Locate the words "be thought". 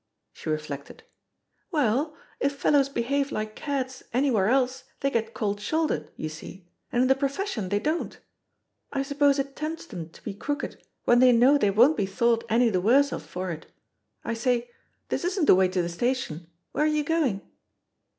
11.97-12.43